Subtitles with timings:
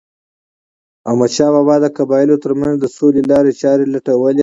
[1.09, 4.39] احمدشاه بابا د قبایلو ترمنځ د سولې لارې چارې لټولې.